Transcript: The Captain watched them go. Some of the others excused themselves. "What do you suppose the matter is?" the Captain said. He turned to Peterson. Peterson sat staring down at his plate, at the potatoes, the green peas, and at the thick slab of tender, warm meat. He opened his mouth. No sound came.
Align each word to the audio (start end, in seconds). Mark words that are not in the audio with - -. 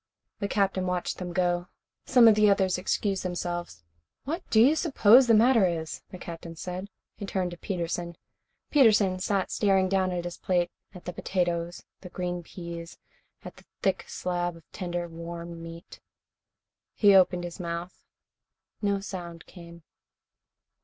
The 0.39 0.47
Captain 0.47 0.87
watched 0.87 1.19
them 1.19 1.31
go. 1.31 1.67
Some 2.07 2.27
of 2.27 2.33
the 2.33 2.49
others 2.49 2.79
excused 2.79 3.21
themselves. 3.21 3.83
"What 4.23 4.41
do 4.49 4.59
you 4.59 4.75
suppose 4.75 5.27
the 5.27 5.35
matter 5.35 5.67
is?" 5.67 6.01
the 6.09 6.17
Captain 6.17 6.55
said. 6.55 6.87
He 7.17 7.27
turned 7.27 7.51
to 7.51 7.57
Peterson. 7.57 8.17
Peterson 8.71 9.19
sat 9.19 9.51
staring 9.51 9.87
down 9.89 10.11
at 10.11 10.23
his 10.25 10.39
plate, 10.39 10.71
at 10.95 11.05
the 11.05 11.13
potatoes, 11.13 11.83
the 11.99 12.09
green 12.09 12.41
peas, 12.41 12.97
and 13.43 13.49
at 13.51 13.57
the 13.57 13.65
thick 13.83 14.03
slab 14.07 14.55
of 14.55 14.63
tender, 14.71 15.07
warm 15.07 15.61
meat. 15.61 15.99
He 16.95 17.13
opened 17.13 17.43
his 17.43 17.59
mouth. 17.59 18.01
No 18.81 19.01
sound 19.01 19.45
came. 19.45 19.83